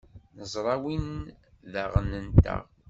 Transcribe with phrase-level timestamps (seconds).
[0.37, 1.07] Neẓra win
[1.71, 2.63] d aɣan-nteɣ.